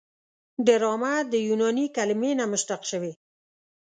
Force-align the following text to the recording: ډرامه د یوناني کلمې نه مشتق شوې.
ډرامه 0.65 1.13
د 1.31 1.33
یوناني 1.47 1.85
کلمې 1.95 2.31
نه 2.39 2.45
مشتق 2.51 2.81
شوې. 2.91 3.13